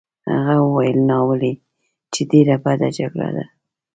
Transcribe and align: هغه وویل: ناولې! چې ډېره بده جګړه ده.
هغه 0.33 0.55
وویل: 0.67 0.97
ناولې! 1.09 1.53
چې 2.13 2.21
ډېره 2.31 2.55
بده 2.65 2.87
جګړه 2.97 3.27
ده. 3.35 3.45